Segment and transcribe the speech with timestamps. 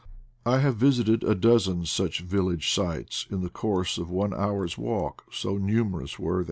[0.47, 5.25] I have visited a dozen such village sites in the course of one hour's walk,
[5.31, 6.39] so numerous were they.